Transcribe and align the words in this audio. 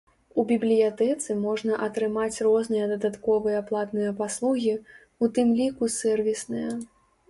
У 0.43 0.43
бібліятэцы 0.51 1.35
можна 1.43 1.77
атрымаць 1.89 2.41
розныя 2.49 2.89
дадатковыя 2.95 3.63
платныя 3.71 4.17
паслугі, 4.25 4.75
у 5.25 5.35
тым 5.39 5.57
ліку 5.65 5.97
сэрвісныя. 6.03 6.79